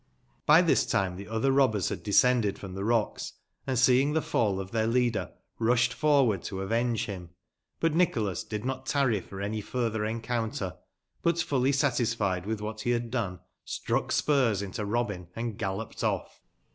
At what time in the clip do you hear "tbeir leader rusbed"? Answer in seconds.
4.71-5.93